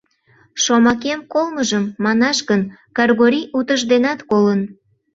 [0.63, 2.61] Шомакем колмыжым, манаш гын,
[2.95, 4.61] Кыргорий утыжденат колын.